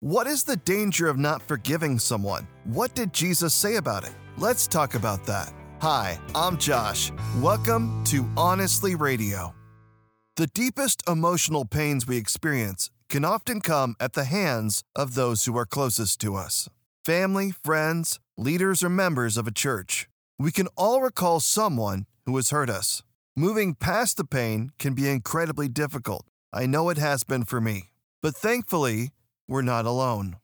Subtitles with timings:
[0.00, 2.46] What is the danger of not forgiving someone?
[2.64, 4.12] What did Jesus say about it?
[4.36, 5.50] Let's talk about that.
[5.80, 7.10] Hi, I'm Josh.
[7.40, 9.54] Welcome to Honestly Radio.
[10.36, 15.56] The deepest emotional pains we experience can often come at the hands of those who
[15.56, 16.68] are closest to us
[17.06, 20.10] family, friends, leaders, or members of a church.
[20.38, 23.02] We can all recall someone who has hurt us.
[23.34, 26.26] Moving past the pain can be incredibly difficult.
[26.52, 27.92] I know it has been for me.
[28.22, 29.10] But thankfully,
[29.48, 30.36] we're not alone.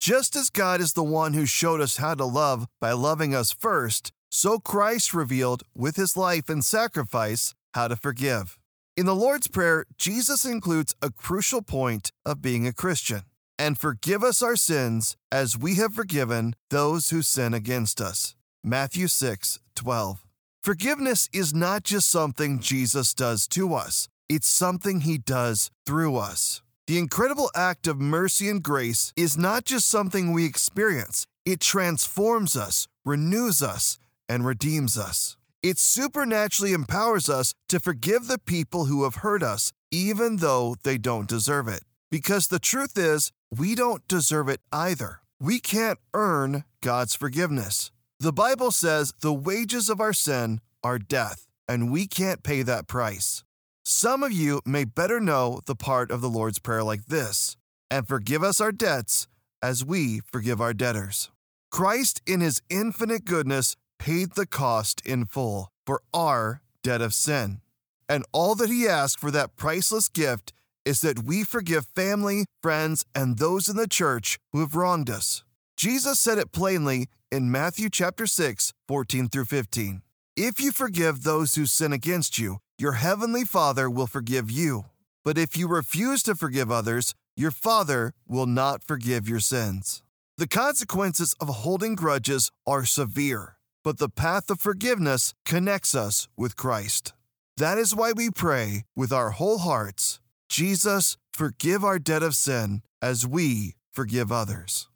[0.00, 3.52] Just as God is the one who showed us how to love by loving us
[3.52, 8.58] first, so Christ revealed with his life and sacrifice how to forgive.
[8.96, 13.22] In the Lord's Prayer, Jesus includes a crucial point of being a Christian
[13.58, 18.34] and forgive us our sins as we have forgiven those who sin against us.
[18.64, 20.26] Matthew 6 12.
[20.62, 26.62] Forgiveness is not just something Jesus does to us, it's something he does through us.
[26.90, 32.56] The incredible act of mercy and grace is not just something we experience, it transforms
[32.56, 35.36] us, renews us, and redeems us.
[35.62, 40.98] It supernaturally empowers us to forgive the people who have hurt us, even though they
[40.98, 41.82] don't deserve it.
[42.10, 45.20] Because the truth is, we don't deserve it either.
[45.38, 47.92] We can't earn God's forgiveness.
[48.18, 52.88] The Bible says the wages of our sin are death, and we can't pay that
[52.88, 53.44] price.
[53.92, 57.56] Some of you may better know the part of the Lord's Prayer like this
[57.90, 59.26] and forgive us our debts
[59.60, 61.32] as we forgive our debtors.
[61.72, 67.62] Christ, in his infinite goodness, paid the cost in full for our debt of sin.
[68.08, 70.52] And all that he asks for that priceless gift
[70.84, 75.42] is that we forgive family, friends, and those in the church who have wronged us.
[75.76, 80.02] Jesus said it plainly in Matthew chapter 6, 14 through 15.
[80.42, 84.86] If you forgive those who sin against you, your heavenly Father will forgive you.
[85.22, 90.02] But if you refuse to forgive others, your Father will not forgive your sins.
[90.38, 96.56] The consequences of holding grudges are severe, but the path of forgiveness connects us with
[96.56, 97.12] Christ.
[97.58, 102.80] That is why we pray with our whole hearts Jesus, forgive our debt of sin
[103.02, 104.88] as we forgive others.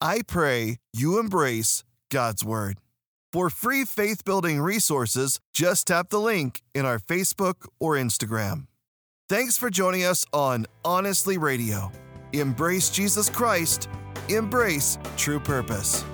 [0.00, 2.80] I pray you embrace God's Word.
[3.30, 8.68] For free faith building resources, just tap the link in our Facebook or Instagram.
[9.28, 11.92] Thanks for joining us on Honestly Radio.
[12.32, 13.90] Embrace Jesus Christ,
[14.30, 16.04] embrace true purpose.